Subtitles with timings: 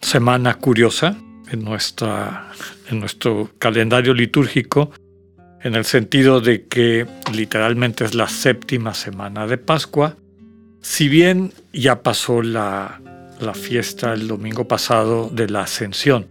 [0.00, 1.16] semana curiosa
[1.50, 2.50] en, nuestra,
[2.90, 4.90] en nuestro calendario litúrgico,
[5.62, 10.16] en el sentido de que literalmente es la séptima semana de Pascua,
[10.80, 13.00] si bien ya pasó la,
[13.40, 16.26] la fiesta el domingo pasado de la Ascensión.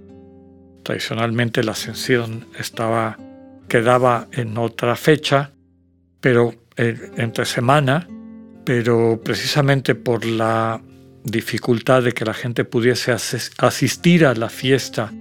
[0.83, 3.17] Tradicionalmente la Ascensión estaba
[3.67, 5.51] quedaba en otra fecha,
[6.21, 8.07] pero eh, entre semana,
[8.63, 10.81] pero precisamente por la
[11.27, 15.11] dificultad de que la gente pudiese asistir a la fiesta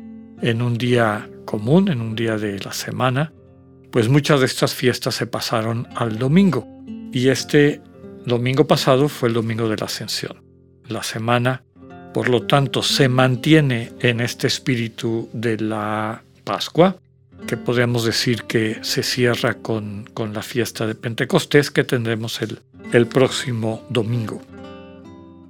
[0.41, 3.33] en un día común, en un día de la semana,
[3.91, 6.67] pues muchas de estas fiestas se pasaron al domingo.
[7.13, 7.81] Y este
[8.25, 10.43] domingo pasado fue el domingo de la ascensión.
[10.89, 11.63] La semana,
[12.13, 16.97] por lo tanto, se mantiene en este espíritu de la Pascua,
[17.47, 22.61] que podríamos decir que se cierra con, la fiesta de Pentecostés que tendremos el,
[22.93, 24.43] el próximo domingo.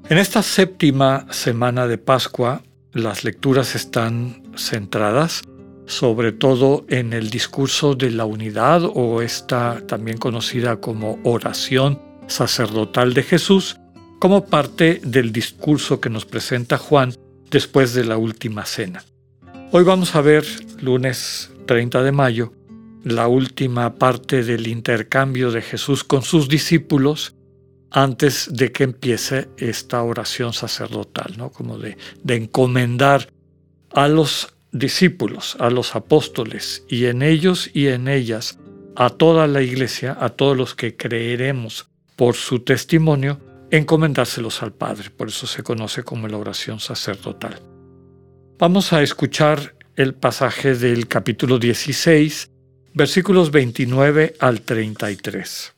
[0.08, 2.62] En esta séptima semana de Pascua,
[2.92, 5.42] las lecturas están centradas
[5.86, 13.14] sobre todo en el discurso de la unidad o esta también conocida como oración sacerdotal
[13.14, 13.76] de Jesús,
[14.18, 17.14] como parte del discurso que nos presenta Juan
[17.50, 19.04] después de la última cena.
[19.70, 20.44] Hoy vamos a ver,
[20.80, 22.52] lunes 30 de mayo,
[23.04, 27.35] la última parte del intercambio de Jesús con sus discípulos
[27.90, 31.50] antes de que empiece esta oración sacerdotal, ¿no?
[31.50, 33.32] como de, de encomendar
[33.92, 38.58] a los discípulos, a los apóstoles, y en ellos y en ellas,
[38.94, 43.40] a toda la iglesia, a todos los que creeremos por su testimonio,
[43.70, 45.10] encomendárselos al Padre.
[45.10, 47.60] Por eso se conoce como la oración sacerdotal.
[48.58, 52.50] Vamos a escuchar el pasaje del capítulo 16,
[52.94, 55.75] versículos 29 al 33.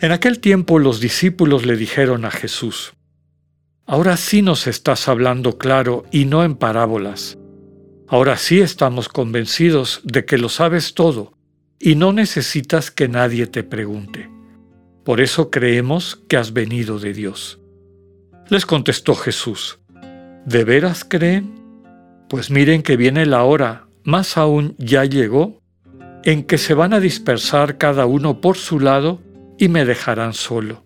[0.00, 2.94] En aquel tiempo los discípulos le dijeron a Jesús,
[3.84, 7.36] Ahora sí nos estás hablando claro y no en parábolas.
[8.06, 11.32] Ahora sí estamos convencidos de que lo sabes todo
[11.80, 14.30] y no necesitas que nadie te pregunte.
[15.04, 17.58] Por eso creemos que has venido de Dios.
[18.50, 19.80] Les contestó Jesús,
[20.44, 21.54] ¿de veras creen?
[22.28, 25.60] Pues miren que viene la hora, más aún ya llegó,
[26.22, 29.22] en que se van a dispersar cada uno por su lado
[29.58, 30.84] y me dejarán solo.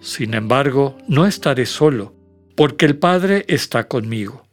[0.00, 2.14] Sin embargo, no estaré solo,
[2.54, 4.44] porque el Padre está conmigo.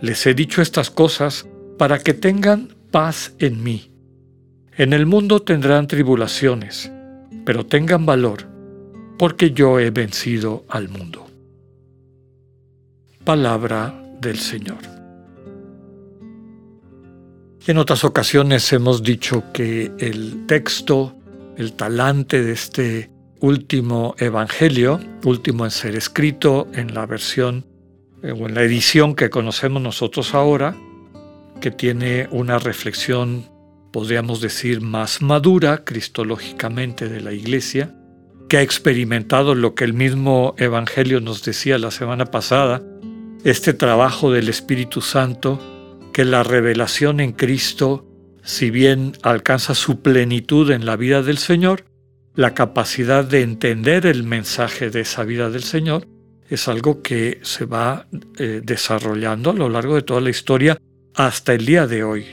[0.00, 1.46] Les he dicho estas cosas
[1.78, 3.90] para que tengan paz en mí.
[4.76, 6.90] En el mundo tendrán tribulaciones,
[7.44, 8.48] pero tengan valor,
[9.18, 11.26] porque yo he vencido al mundo.
[13.24, 14.78] Palabra del Señor.
[17.66, 21.16] En otras ocasiones hemos dicho que el texto,
[21.56, 23.10] el talante de este
[23.40, 27.66] último evangelio, último en ser escrito en la versión
[28.22, 30.76] eh, o en la edición que conocemos nosotros ahora,
[31.60, 33.44] que tiene una reflexión,
[33.92, 37.94] podríamos decir, más madura cristológicamente de la Iglesia,
[38.48, 42.82] que ha experimentado lo que el mismo Evangelio nos decía la semana pasada,
[43.44, 45.60] este trabajo del Espíritu Santo
[46.12, 48.06] que la revelación en Cristo,
[48.44, 51.84] si bien alcanza su plenitud en la vida del Señor,
[52.34, 56.06] la capacidad de entender el mensaje de esa vida del Señor
[56.48, 58.06] es algo que se va
[58.38, 60.76] eh, desarrollando a lo largo de toda la historia
[61.14, 62.26] hasta el día de hoy.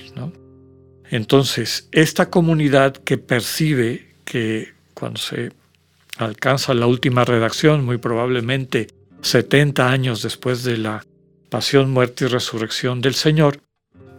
[1.10, 5.52] Entonces, esta comunidad que percibe que cuando se
[6.18, 8.88] alcanza la última redacción, muy probablemente
[9.22, 11.06] 70 años después de la
[11.50, 13.60] pasión, muerte y resurrección del Señor,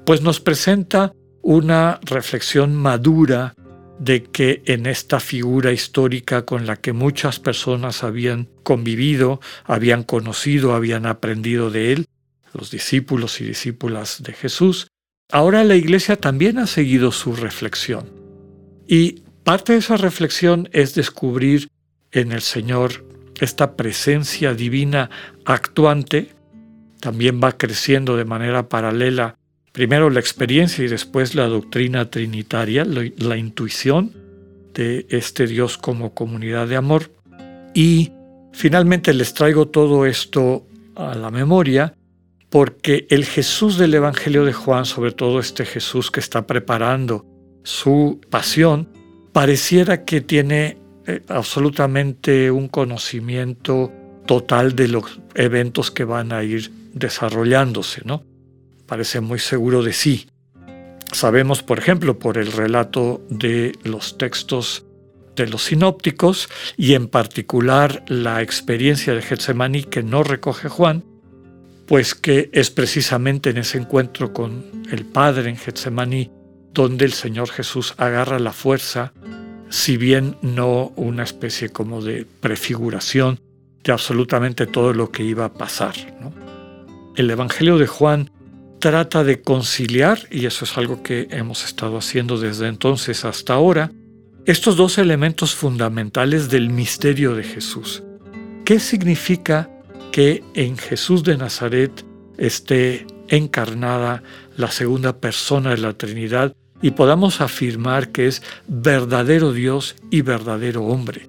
[0.06, 1.12] pues nos presenta
[1.42, 3.54] una reflexión madura
[3.98, 10.74] de que en esta figura histórica con la que muchas personas habían convivido, habían conocido,
[10.74, 12.06] habían aprendido de él,
[12.52, 14.88] los discípulos y discípulas de Jesús,
[15.30, 18.10] ahora la iglesia también ha seguido su reflexión.
[18.86, 21.68] Y parte de esa reflexión es descubrir
[22.10, 23.06] en el Señor
[23.40, 25.10] esta presencia divina
[25.44, 26.32] actuante,
[27.00, 29.36] también va creciendo de manera paralela
[29.72, 34.12] primero la experiencia y después la doctrina trinitaria, la, intuición
[34.74, 37.10] de este Dios como comunidad de amor.
[37.74, 38.12] Y
[38.52, 41.94] finalmente les traigo todo esto a la memoria
[42.50, 47.24] porque el Jesús del Evangelio de Juan, sobre todo este Jesús que está preparando
[47.62, 48.88] su pasión,
[49.32, 50.76] pareciera que tiene
[51.06, 53.90] eh, absolutamente un conocimiento
[54.26, 58.22] total de los eventos que van a ir desarrollándose, ¿no?
[58.92, 60.28] Parece muy seguro de sí.
[61.12, 64.84] Sabemos, por ejemplo, por el relato de los textos
[65.34, 71.04] de los sinópticos y en particular la experiencia de Getsemaní que no recoge Juan,
[71.86, 76.30] pues que es precisamente en ese encuentro con el Padre en Getsemaní
[76.74, 79.14] donde el Señor Jesús agarra la fuerza,
[79.70, 83.40] si bien no una especie como de prefiguración
[83.84, 85.94] de absolutamente todo lo que iba a pasar.
[87.16, 88.30] El Evangelio de Juan
[88.82, 93.92] trata de conciliar, y eso es algo que hemos estado haciendo desde entonces hasta ahora,
[94.44, 98.02] estos dos elementos fundamentales del misterio de Jesús.
[98.64, 99.70] ¿Qué significa
[100.10, 102.04] que en Jesús de Nazaret
[102.38, 104.24] esté encarnada
[104.56, 106.52] la segunda persona de la Trinidad
[106.82, 111.28] y podamos afirmar que es verdadero Dios y verdadero hombre.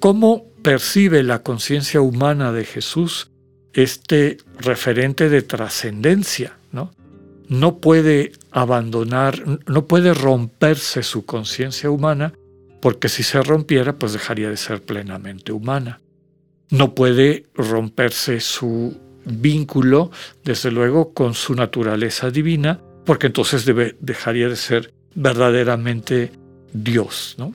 [0.00, 3.30] ¿Cómo percibe la conciencia humana de Jesús
[3.72, 6.56] este referente de trascendencia?
[7.48, 7.78] ¿No?
[7.78, 12.32] puede abandonar, no puede romperse su conciencia humana,
[12.80, 16.00] porque si se rompiera, pues dejaría de ser plenamente humana
[16.72, 20.10] no puede romperse su vínculo,
[20.42, 26.32] desde luego, con su naturaleza divina, porque entonces debe, dejaría de ser verdaderamente
[26.72, 27.34] Dios.
[27.36, 27.54] ¿no?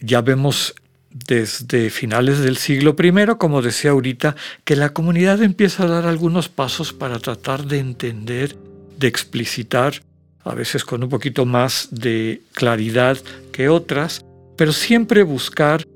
[0.00, 0.74] Ya vemos
[1.10, 6.50] desde finales del siglo I, como decía ahorita, que la comunidad empieza a dar algunos
[6.50, 8.56] pasos para tratar de entender,
[8.98, 10.02] de explicitar,
[10.44, 13.18] a veces con un poquito más de claridad
[13.52, 14.24] que otras,
[14.56, 15.86] pero siempre buscar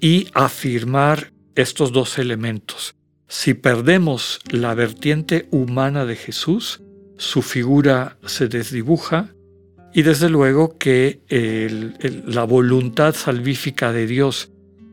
[0.00, 2.94] y afirmar estos dos elementos.
[3.28, 6.80] Si perdemos la vertiente humana de Jesús,
[7.16, 9.34] su figura se desdibuja
[9.92, 11.20] y desde luego que
[12.26, 14.50] la voluntad salvífica de Dios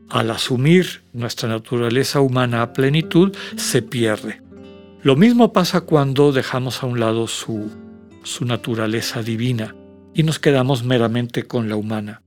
[0.08, 4.45] al asumir nuestra naturaleza humana a plenitud se pierde.
[5.06, 7.70] Lo mismo pasa cuando dejamos a un lado su,
[8.24, 9.76] su naturaleza divina
[10.14, 12.22] y nos quedamos meramente con la humana.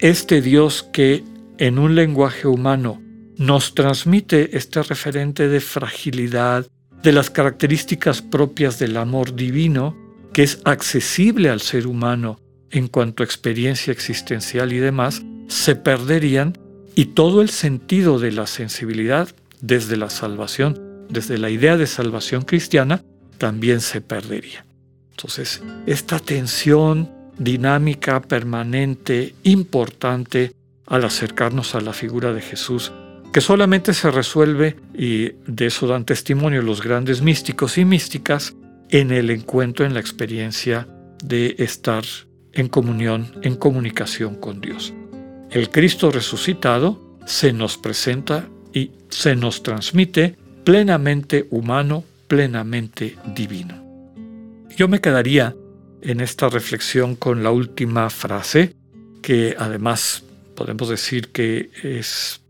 [0.00, 1.22] Este Dios que
[1.58, 3.00] en un lenguaje humano
[3.36, 6.66] nos transmite este referente de fragilidad,
[7.00, 9.96] de las características propias del amor divino,
[10.32, 12.40] que es accesible al ser humano
[12.72, 16.58] en cuanto a experiencia existencial y demás, se perderían
[16.96, 19.28] y todo el sentido de la sensibilidad
[19.60, 23.02] desde la salvación, desde la idea de salvación cristiana,
[23.38, 24.64] también se perdería.
[25.10, 30.52] Entonces, esta tensión dinámica, permanente, importante
[30.86, 32.92] al acercarnos a la figura de Jesús,
[33.32, 38.54] que solamente se resuelve, y de eso dan testimonio los grandes místicos y místicas,
[38.88, 40.86] en el encuentro, en la experiencia
[41.22, 42.04] de estar
[42.52, 44.94] en comunión, en comunicación con Dios.
[45.50, 53.80] El Cristo resucitado se nos presenta y se nos transmite plenamente humano, plenamente divino.
[54.76, 55.54] Yo me quedaría
[56.02, 58.74] en esta reflexión con la última frase,
[59.22, 60.24] que además
[60.56, 62.40] podemos decir que es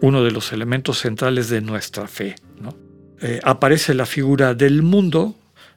[0.00, 2.36] uno de los elementos centrales de nuestra fe.
[3.20, 5.34] Eh, aparece la figura del mundo,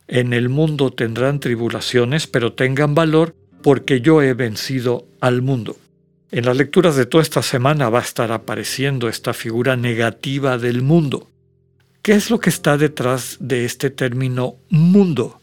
[0.07, 5.75] en el mundo tendrán tribulaciones, pero tengan valor porque yo he vencido al mundo.
[6.29, 10.83] En las lecturas de toda esta semana va a estar apareciendo esta figura negativa del
[10.83, 11.27] mundo.
[12.07, 15.41] ¿Qué es lo que está detrás de este término mundo?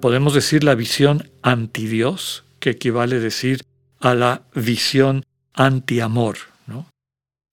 [0.00, 3.62] Podemos decir la visión anti-Dios, que equivale a decir
[4.00, 5.22] a la visión
[5.54, 6.38] anti-amor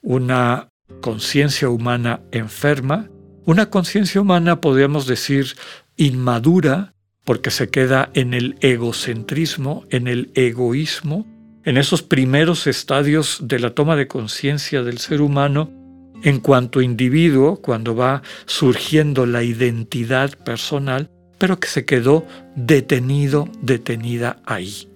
[0.01, 0.69] una
[1.01, 3.11] conciencia humana enferma,
[3.45, 5.55] una conciencia humana, podríamos decir,
[5.95, 6.95] inmadura,
[7.25, 11.27] porque se queda en el egocentrismo, en el egoísmo,
[11.63, 15.69] en esos primeros estadios de la toma de conciencia del ser humano
[16.23, 24.41] en cuanto individuo, cuando va surgiendo la identidad personal, pero que se quedó detenido, detenida
[24.45, 24.87] ahí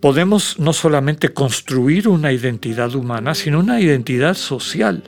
[0.00, 5.02] podemos no solamente construir una identidad humana, sino una identidad social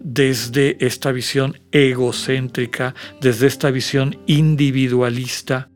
[0.00, 5.70] desde esta visión egocéntrica, desde esta visión individualista.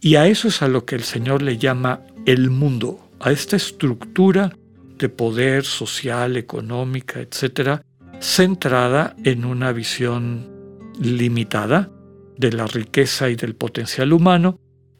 [0.00, 3.56] Y a eso es a lo que el Señor le llama el mundo, a esta
[3.56, 4.56] estructura
[4.98, 7.82] de poder social, económica, etcétera,
[8.22, 10.48] centrada en una visión
[11.00, 11.90] limitada
[12.36, 14.58] de la riqueza y del potencial humano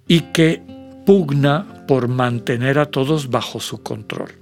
[0.09, 0.63] y que
[1.07, 4.33] pugna por mantener a todos bajo su control.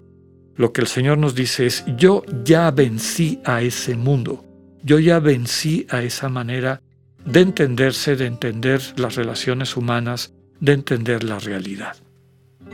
[0.56, 4.44] Lo que el Señor nos dice es, yo ya vencí a ese mundo,
[4.82, 6.82] yo ya vencí a esa manera
[7.24, 11.96] de entenderse, de entender las relaciones humanas, de entender la realidad.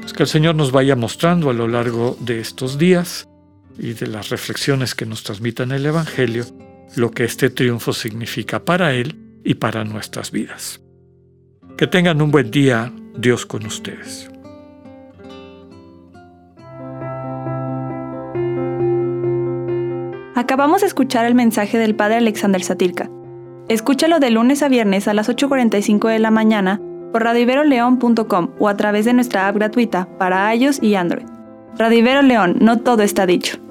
[0.00, 3.28] Pues que el Señor nos vaya mostrando a lo largo de estos días
[3.78, 6.44] y de las reflexiones que nos transmitan el Evangelio
[6.94, 10.80] lo que este triunfo significa para Él y para nuestras vidas.
[11.76, 14.30] Que tengan un buen día, Dios con ustedes.
[20.34, 23.10] Acabamos de escuchar el mensaje del Padre Alexander Satirka.
[23.68, 26.80] Escúchalo de lunes a viernes a las 8.45 de la mañana
[27.12, 31.26] por radiveroleón.com o a través de nuestra app gratuita para iOS y Android.
[31.76, 33.65] Radivero León, no todo está dicho.